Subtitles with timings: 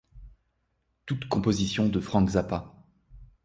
[1.05, 2.73] Toutes compositions de Frank Zappa.